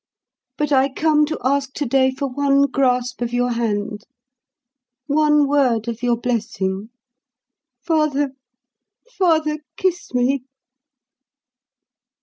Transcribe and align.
But 0.57 0.71
I 0.71 0.89
come 0.91 1.27
to 1.27 1.37
ask 1.43 1.73
today 1.73 2.09
for 2.09 2.25
one 2.27 2.63
grasp 2.65 3.21
of 3.21 3.31
your 3.33 3.51
hand, 3.51 4.01
one 5.05 5.47
word 5.47 5.87
of 5.87 6.01
your 6.01 6.17
blessing. 6.17 6.89
Father, 7.83 8.31
father, 9.19 9.59
kiss 9.77 10.11
me!" 10.11 10.45